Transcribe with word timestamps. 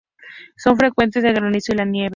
Son 0.57 0.77
frecuentes 0.79 1.23
el 1.23 1.35
granizo 1.35 1.73
y 1.73 1.75
la 1.75 1.85
nieve. 1.85 2.09